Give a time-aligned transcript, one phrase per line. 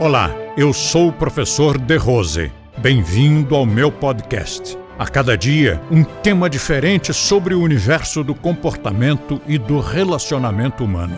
[0.00, 2.52] Olá, eu sou o professor De Rose.
[2.76, 4.76] Bem-vindo ao meu podcast.
[4.98, 11.16] A cada dia, um tema diferente sobre o universo do comportamento e do relacionamento humano.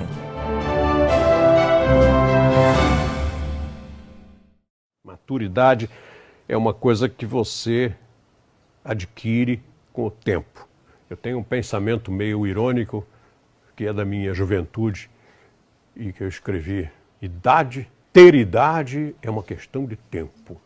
[5.02, 5.88] Maturidade
[6.46, 7.94] é uma coisa que você
[8.84, 10.68] adquire com o tempo.
[11.08, 13.06] Eu tenho um pensamento meio irônico,
[13.74, 15.08] que é da minha juventude,
[15.96, 16.90] e que eu escrevi:
[17.22, 20.58] idade ter idade é uma questão de tempo.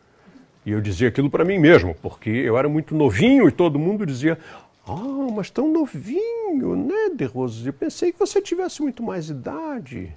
[0.65, 4.07] E eu dizia aquilo para mim mesmo, porque eu era muito novinho e todo mundo
[4.07, 4.39] dizia:
[4.87, 7.67] Ah, mas tão novinho, né, De Roses?
[7.67, 10.13] Eu pensei que você tivesse muito mais idade.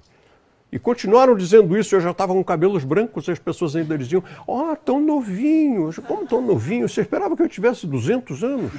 [0.70, 4.22] E continuaram dizendo isso, eu já estava com cabelos brancos, e as pessoas ainda diziam:
[4.42, 5.90] Ah, oh, tão novinho.
[6.06, 6.88] Como tão novinho?
[6.88, 8.72] Você esperava que eu tivesse 200 anos?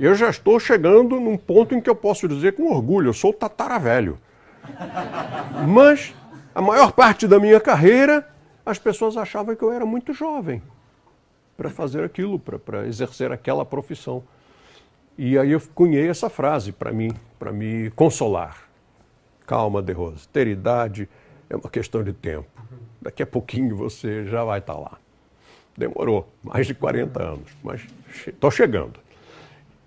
[0.00, 3.30] Eu já estou chegando num ponto em que eu posso dizer com orgulho: eu sou
[3.30, 4.18] tataravelho.
[5.68, 6.14] Mas
[6.54, 8.28] a maior parte da minha carreira,
[8.64, 10.62] as pessoas achavam que eu era muito jovem
[11.56, 14.22] para fazer aquilo, para exercer aquela profissão.
[15.16, 18.68] E aí eu cunhei essa frase para mim, para me consolar.
[19.46, 21.08] Calma, De Rose, ter idade
[21.48, 22.48] é uma questão de tempo.
[23.00, 24.98] Daqui a pouquinho você já vai estar tá lá.
[25.76, 27.82] Demorou mais de 40 anos, mas
[28.26, 29.00] estou chegando.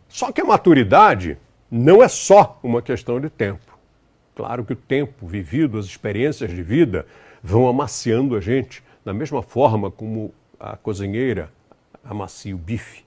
[0.08, 1.38] Só que a maturidade
[1.70, 3.75] não é só uma questão de tempo.
[4.36, 7.08] Claro que o tempo vivido, as experiências de vida
[7.42, 11.50] vão amaciando a gente, da mesma forma como a cozinheira
[12.04, 13.06] amacia o bife.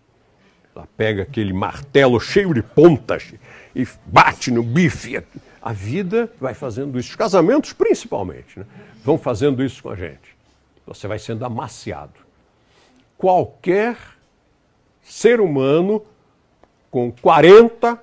[0.75, 3.35] Ela pega aquele martelo cheio de pontas
[3.75, 5.23] e bate no bife.
[5.61, 8.65] A vida vai fazendo isso, os casamentos principalmente, né?
[9.05, 10.37] vão fazendo isso com a gente.
[10.87, 12.15] Você vai sendo amaciado.
[13.19, 13.99] Qualquer
[15.03, 16.03] ser humano
[16.91, 18.01] com 40,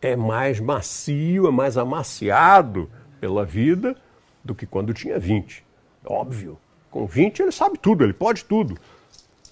[0.00, 3.96] é mais macio, é mais amaciado pela vida
[4.42, 5.64] do que quando tinha 20.
[6.04, 6.58] Óbvio.
[6.90, 8.76] Com 20 ele sabe tudo, ele pode tudo.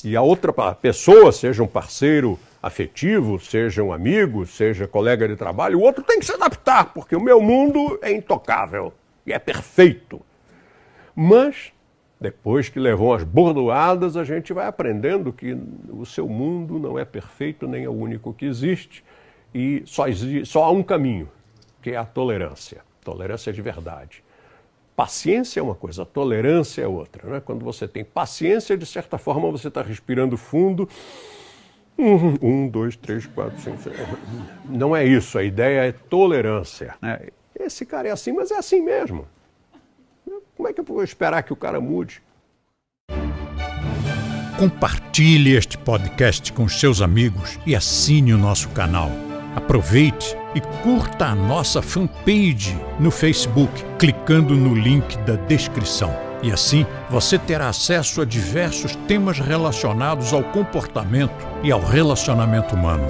[0.03, 5.79] E a outra pessoa, seja um parceiro afetivo, seja um amigo, seja colega de trabalho,
[5.79, 8.93] o outro tem que se adaptar, porque o meu mundo é intocável
[9.27, 10.21] e é perfeito.
[11.15, 11.73] Mas,
[12.21, 15.57] depois que levou as bordoadas, a gente vai aprendendo que
[15.91, 19.05] o seu mundo não é perfeito, nem é o único que existe
[19.55, 20.05] e só,
[20.45, 21.29] só há um caminho,
[21.83, 22.83] que é a tolerância.
[23.03, 24.23] Tolerância de verdade.
[24.95, 27.29] Paciência é uma coisa, tolerância é outra.
[27.29, 27.41] Né?
[27.41, 30.89] Quando você tem paciência, de certa forma você está respirando fundo.
[31.97, 33.97] Um, um, dois, três, quatro, cinco, seis.
[34.69, 36.95] Não é isso, a ideia é tolerância.
[37.03, 37.33] É.
[37.59, 39.27] Esse cara é assim, mas é assim mesmo.
[40.57, 42.23] Como é que eu vou esperar que o cara mude?
[44.59, 49.28] Compartilhe este podcast com seus amigos e assine o nosso canal.
[49.59, 56.17] Aproveite e curta a nossa fanpage no Facebook, clicando no link da descrição.
[56.45, 63.09] E assim você terá acesso a diversos temas relacionados ao comportamento e ao relacionamento humano.